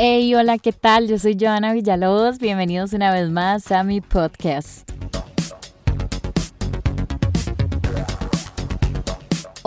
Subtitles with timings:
[0.00, 1.08] Hey, hola, ¿qué tal?
[1.08, 2.38] Yo soy Joana Villalobos.
[2.38, 4.88] Bienvenidos una vez más a mi podcast.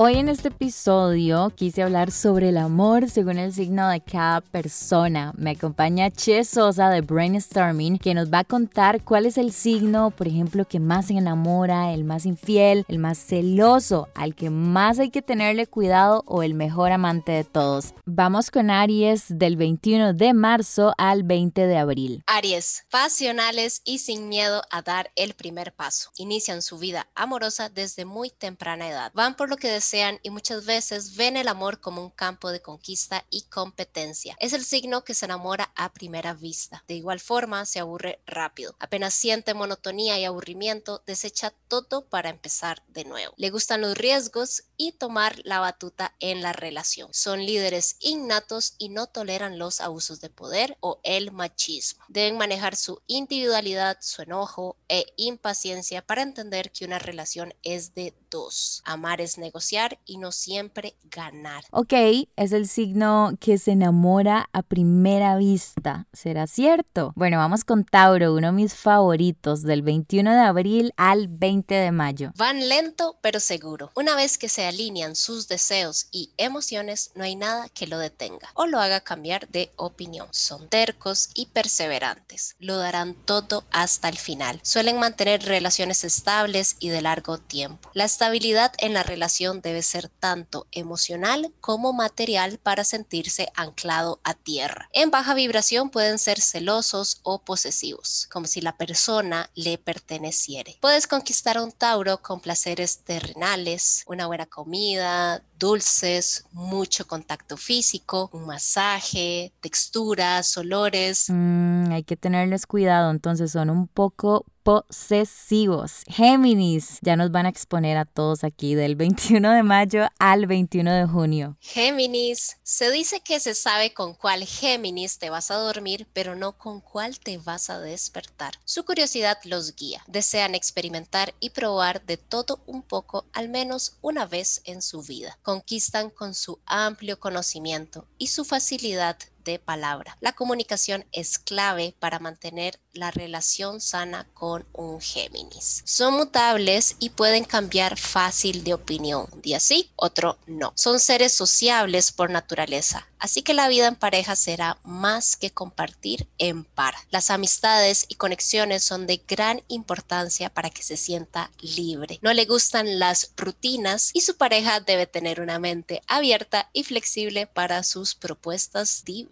[0.04, 5.32] Hoy en este episodio quise hablar sobre el amor según el signo de cada persona.
[5.38, 10.10] Me acompaña Che Sosa de Brainstorming que nos va a contar cuál es el signo,
[10.10, 14.98] por ejemplo, que más se enamora, el más infiel, el más celoso, al que más
[14.98, 17.94] hay que tenerle cuidado o el mejor amante de todos.
[18.08, 22.24] Vamos con Aries del 21 de marzo al 20 de abril.
[22.26, 26.10] Aries, pasionales y sin miedo a dar el primer paso.
[26.18, 29.12] Inician su vida amorosa desde muy temprana edad.
[29.14, 29.91] Van por lo que desean
[30.24, 34.38] y muchas veces ven el amor como un campo de conquista y competencia.
[34.40, 36.84] Es el signo que se enamora a primera vista.
[36.88, 38.74] De igual forma, se aburre rápido.
[38.80, 43.34] Apenas siente monotonía y aburrimiento, desecha todo para empezar de nuevo.
[43.36, 47.14] Le gustan los riesgos y tomar la batuta en la relación.
[47.14, 52.06] Son líderes innatos y no toleran los abusos de poder o el machismo.
[52.08, 58.14] Deben manejar su individualidad, su enojo e impaciencia para entender que una relación es de
[58.32, 58.82] dos.
[58.86, 61.64] Amar es negociar y no siempre ganar.
[61.70, 61.94] Ok,
[62.36, 66.08] es el signo que se enamora a primera vista.
[66.14, 67.14] ¿Será cierto?
[67.16, 71.92] Bueno, vamos con Tauro, uno de mis favoritos, del 21 de abril al 20 de
[71.92, 72.32] mayo.
[72.36, 73.92] Van lento pero seguro.
[73.96, 78.50] Una vez que se alinean sus deseos y emociones, no hay nada que lo detenga
[78.56, 80.28] o lo haga cambiar de opinión.
[80.32, 82.56] Son tercos y perseverantes.
[82.60, 84.60] Lo darán todo hasta el final.
[84.64, 87.90] Suelen mantener relaciones estables y de largo tiempo.
[87.94, 94.36] La estabilidad en la relación debe ser tanto emocional como material para sentirse anclado a
[94.36, 94.88] tierra.
[94.94, 100.78] En baja vibración pueden ser celosos o posesivos, como si la persona le perteneciere.
[100.82, 108.30] Puedes conquistar a un Tauro con placeres terrenales, una buena comida, dulces, mucho contacto físico,
[108.34, 111.26] un masaje, texturas, olores.
[111.30, 116.04] Mm, hay que tenerles cuidado, entonces son un poco posesivos.
[116.08, 120.92] Géminis, ya nos van a exponer a todos aquí del 21 de mayo al 21
[120.92, 121.58] de junio.
[121.60, 126.58] Géminis, se dice que se sabe con cuál Géminis te vas a dormir, pero no
[126.58, 128.54] con cuál te vas a despertar.
[128.66, 130.04] Su curiosidad los guía.
[130.08, 135.38] Desean experimentar y probar de todo un poco al menos una vez en su vida.
[135.42, 140.18] Conquistan con su amplio conocimiento y su facilidad de palabra.
[140.22, 145.82] La comunicación es clave para mantener la relación sana con un Géminis.
[145.86, 149.28] Son mutables y pueden cambiar fácil de opinión.
[149.32, 150.74] Un día sí, otro no.
[150.76, 156.28] Son seres sociables por naturaleza, así que la vida en pareja será más que compartir
[156.38, 156.96] en par.
[157.10, 162.20] Las amistades y conexiones son de gran importancia para que se sienta libre.
[162.22, 167.48] No le gustan las rutinas y su pareja debe tener una mente abierta y flexible
[167.48, 169.31] para sus propuestas diversas.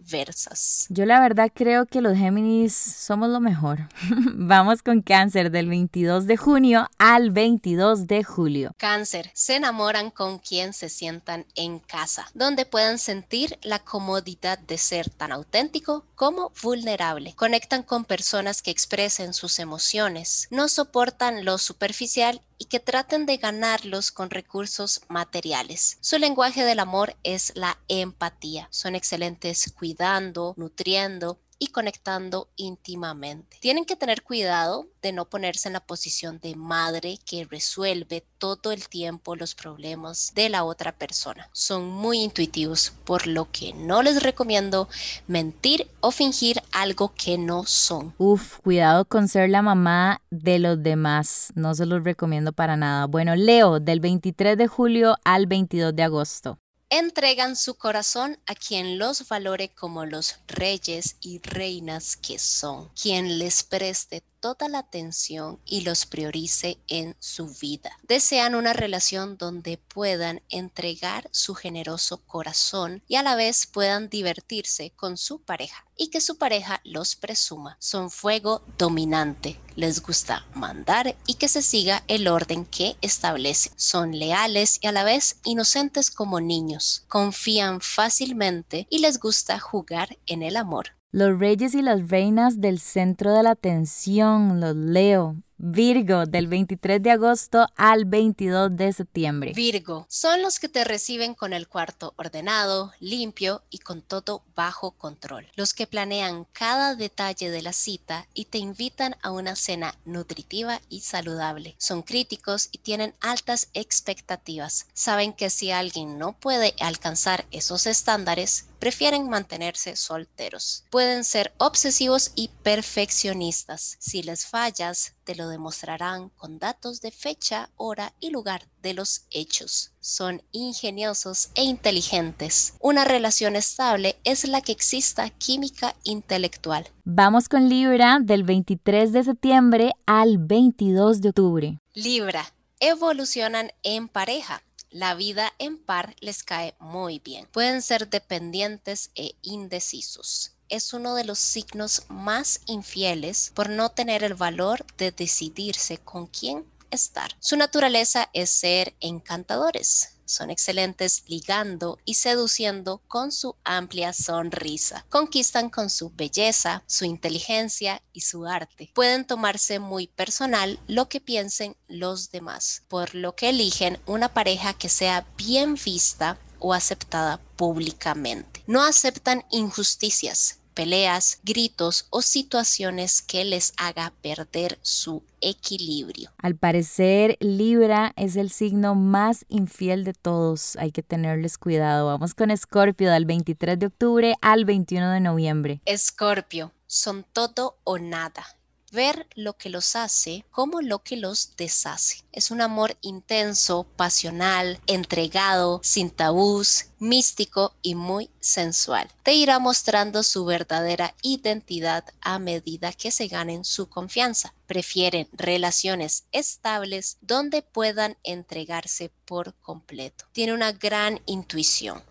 [0.90, 3.90] Yo la verdad creo que los Géminis somos lo mejor.
[4.34, 8.74] Vamos con cáncer del 22 de junio al 22 de julio.
[8.78, 14.78] Cáncer, se enamoran con quien se sientan en casa, donde puedan sentir la comodidad de
[14.78, 17.34] ser tan auténtico como vulnerable.
[17.36, 23.38] Conectan con personas que expresen sus emociones, no soportan lo superficial y que traten de
[23.38, 25.97] ganarlos con recursos materiales.
[26.02, 28.68] Su lenguaje del amor es la empatía.
[28.70, 33.58] Son excelentes cuidando, nutriendo y conectando íntimamente.
[33.59, 38.72] Tienen que tener cuidado de no ponerse en la posición de madre que resuelve todo
[38.72, 41.50] el tiempo los problemas de la otra persona.
[41.52, 44.88] Son muy intuitivos, por lo que no les recomiendo
[45.28, 48.14] mentir o fingir algo que no son.
[48.18, 51.52] Uf, cuidado con ser la mamá de los demás.
[51.56, 53.06] No se los recomiendo para nada.
[53.06, 56.59] Bueno, Leo, del 23 de julio al 22 de agosto
[56.90, 63.38] entregan su corazón a quien los valore como los reyes y reinas que son, quien
[63.38, 67.92] les preste toda la atención y los priorice en su vida.
[68.04, 74.92] Desean una relación donde puedan entregar su generoso corazón y a la vez puedan divertirse
[74.96, 77.75] con su pareja y que su pareja los presuma.
[77.80, 83.72] Son fuego dominante, les gusta mandar y que se siga el orden que establece.
[83.75, 87.04] Son leales y a la vez inocentes como niños.
[87.08, 90.99] Confían fácilmente y les gusta jugar en el amor.
[91.12, 95.38] Los reyes y las reinas del centro de la atención, los leo.
[95.62, 99.52] Virgo, del 23 de agosto al 22 de septiembre.
[99.54, 104.92] Virgo, son los que te reciben con el cuarto ordenado, limpio y con todo bajo
[104.92, 105.50] control.
[105.56, 110.80] Los que planean cada detalle de la cita y te invitan a una cena nutritiva
[110.88, 111.76] y saludable.
[111.78, 114.88] Son críticos y tienen altas expectativas.
[114.94, 120.86] Saben que si alguien no puede alcanzar esos estándares, prefieren mantenerse solteros.
[120.90, 123.98] Pueden ser obsesivos y perfeccionistas.
[124.00, 129.28] Si les fallas, te lo demostrarán con datos de fecha, hora y lugar de los
[129.30, 129.92] hechos.
[130.00, 132.74] Son ingeniosos e inteligentes.
[132.80, 136.88] Una relación estable es la que exista química intelectual.
[137.04, 141.78] Vamos con Libra del 23 de septiembre al 22 de octubre.
[141.94, 142.52] Libra.
[142.80, 147.46] Evolucionan en pareja la vida en par les cae muy bien.
[147.52, 150.56] Pueden ser dependientes e indecisos.
[150.69, 156.27] Es uno de los signos más infieles por no tener el valor de decidirse con
[156.27, 157.36] quién estar.
[157.39, 165.06] Su naturaleza es ser encantadores, son excelentes ligando y seduciendo con su amplia sonrisa.
[165.10, 168.92] Conquistan con su belleza, su inteligencia y su arte.
[168.94, 174.75] Pueden tomarse muy personal lo que piensen los demás, por lo que eligen una pareja
[174.75, 178.63] que sea bien vista o aceptada públicamente.
[178.68, 186.31] No aceptan injusticias, peleas, gritos o situaciones que les haga perder su equilibrio.
[186.38, 190.75] Al parecer, Libra es el signo más infiel de todos.
[190.77, 192.07] Hay que tenerles cuidado.
[192.07, 195.81] Vamos con Escorpio del 23 de octubre al 21 de noviembre.
[195.86, 198.59] Escorpio, son todo o nada
[198.91, 202.24] ver lo que los hace como lo que los deshace.
[202.31, 209.09] Es un amor intenso, pasional, entregado, sin tabús, místico y muy sensual.
[209.24, 214.53] Te irá mostrando su verdadera identidad a medida que se ganen su confianza.
[214.68, 220.25] Prefieren relaciones estables donde puedan entregarse por completo.
[220.31, 222.03] Tiene una gran intuición.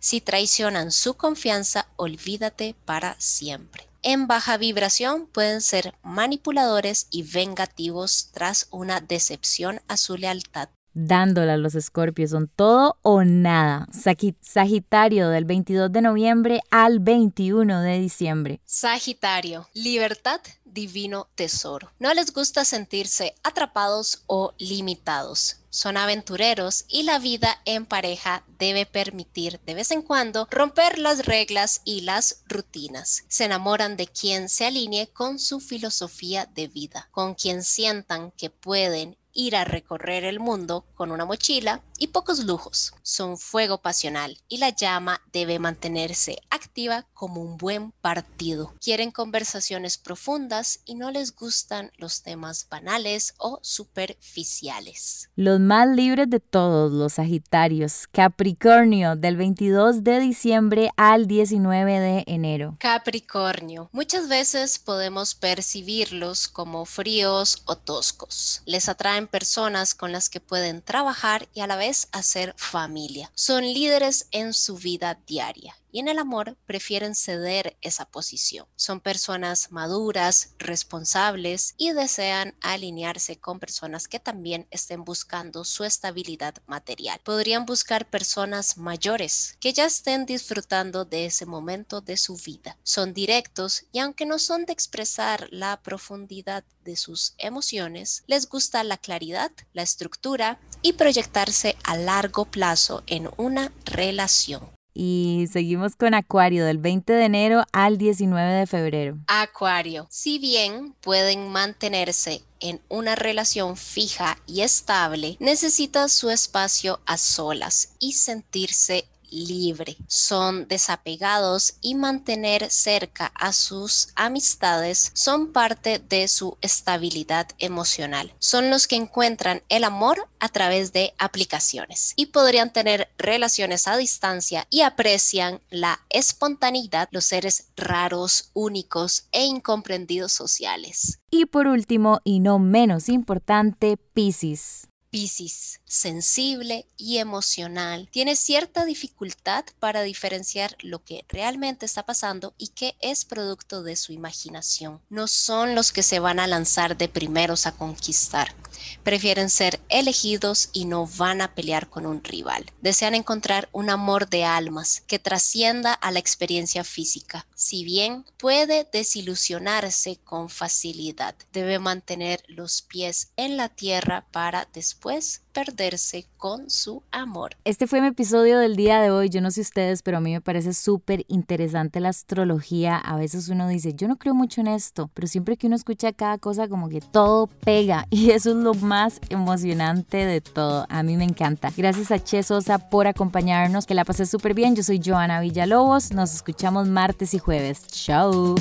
[0.00, 8.30] Si traicionan su confianza, olvídate para siempre en baja vibración pueden ser manipuladores y vengativos
[8.32, 10.68] tras una decepción a su lealtad.
[10.94, 13.88] Dándola a los escorpios son todo o nada.
[13.92, 18.60] Sagitario del 22 de noviembre al 21 de diciembre.
[18.66, 20.40] Sagitario, libertad
[20.72, 21.92] divino tesoro.
[21.98, 25.56] No les gusta sentirse atrapados o limitados.
[25.70, 31.24] Son aventureros y la vida en pareja debe permitir de vez en cuando romper las
[31.24, 33.24] reglas y las rutinas.
[33.28, 38.50] Se enamoran de quien se alinee con su filosofía de vida, con quien sientan que
[38.50, 42.94] pueden ir a recorrer el mundo con una mochila y pocos lujos.
[43.04, 48.74] Son fuego pasional y la llama debe mantenerse activa como un buen partido.
[48.80, 55.30] Quieren conversaciones profundas y no les gustan los temas banales o superficiales.
[55.36, 62.24] Los más libres de todos los Sagitarios, Capricornio del 22 de diciembre al 19 de
[62.26, 62.78] enero.
[62.80, 68.62] Capricornio, muchas veces podemos percibirlos como fríos o toscos.
[68.66, 73.30] Les atraen personas con las que pueden trabajar y a la vez hacer familia.
[73.34, 78.66] Son líderes en su vida diaria y en el amor prefieren ceder esa posición.
[78.74, 86.54] Son personas maduras, responsables y desean alinearse con personas que también estén buscando su estabilidad
[86.66, 87.20] material.
[87.22, 92.78] Podrían buscar personas mayores que ya estén disfrutando de ese momento de su vida.
[92.82, 98.82] Son directos y aunque no son de expresar la profundidad de sus emociones, les gusta
[98.82, 104.70] la claridad, la estructura y proyectarse a largo plazo en una relación.
[104.94, 109.18] Y seguimos con Acuario del 20 de enero al 19 de febrero.
[109.26, 117.18] Acuario, si bien pueden mantenerse en una relación fija y estable, necesita su espacio a
[117.18, 126.28] solas y sentirse libre, son desapegados y mantener cerca a sus amistades son parte de
[126.28, 128.34] su estabilidad emocional.
[128.38, 133.96] Son los que encuentran el amor a través de aplicaciones y podrían tener relaciones a
[133.96, 141.18] distancia y aprecian la espontaneidad, los seres raros, únicos e incomprendidos sociales.
[141.30, 144.91] Y por último, y no menos importante, Pisces.
[145.12, 152.68] Piscis, sensible y emocional, tiene cierta dificultad para diferenciar lo que realmente está pasando y
[152.68, 155.02] qué es producto de su imaginación.
[155.10, 158.54] No son los que se van a lanzar de primeros a conquistar.
[159.02, 162.64] Prefieren ser elegidos y no van a pelear con un rival.
[162.80, 167.46] Desean encontrar un amor de almas que trascienda a la experiencia física.
[167.54, 175.42] Si bien puede desilusionarse con facilidad, debe mantener los pies en la tierra para después
[175.52, 177.56] perderse con su amor.
[177.64, 179.28] Este fue mi episodio del día de hoy.
[179.28, 182.96] Yo no sé ustedes, pero a mí me parece súper interesante la astrología.
[182.96, 186.12] A veces uno dice, yo no creo mucho en esto, pero siempre que uno escucha
[186.12, 190.86] cada cosa como que todo pega y eso es lo más emocionante de todo.
[190.88, 191.70] A mí me encanta.
[191.76, 194.74] Gracias a Che Sosa por acompañarnos, que la pasé súper bien.
[194.74, 196.12] Yo soy Joana Villalobos.
[196.12, 197.86] Nos escuchamos martes y jueves.
[197.86, 198.54] Chao.